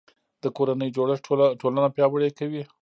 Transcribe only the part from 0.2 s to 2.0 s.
د کورنۍ جوړښت ټولنه